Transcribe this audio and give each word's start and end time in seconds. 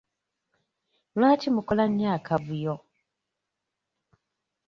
Lwaki 1.17 1.47
mukola 1.55 1.83
nnyo 1.89 2.07
akavuyo? 2.17 2.75